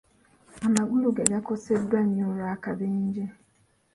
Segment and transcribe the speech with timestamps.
[0.65, 3.25] Amagulu ge gaakoseddwa nnyo olw'akabenje.